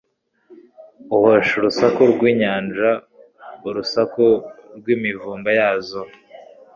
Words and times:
uhosha 1.15 1.51
urusaku 1.59 1.99
rw'inyanja, 2.13 2.89
urusaku 3.67 4.25
rw'imivumba 4.77 5.49
yazo 5.59 6.01